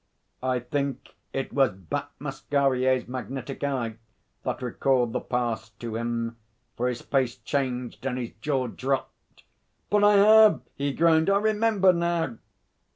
I 0.41 0.61
think 0.61 1.13
it 1.31 1.53
was 1.53 1.73
Bat 1.73 2.09
Masquerier's 2.17 3.07
magnetic 3.07 3.63
eye 3.63 3.97
that 4.41 4.63
recalled 4.63 5.13
the 5.13 5.19
past 5.19 5.79
to 5.81 5.95
him, 5.95 6.37
for 6.75 6.87
his 6.87 7.03
face 7.03 7.35
changed 7.35 8.03
and 8.07 8.17
his 8.17 8.31
jaw 8.41 8.65
dropped. 8.65 9.43
'But 9.91 10.03
I 10.03 10.13
have!' 10.15 10.61
he 10.75 10.91
groaned. 10.93 11.29
'I 11.29 11.37
remember 11.37 11.93
now.' 11.93 12.39